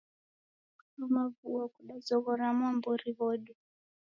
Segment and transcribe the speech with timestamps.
[0.77, 3.53] Kushoma vuo kudazoghora mwambori wodu.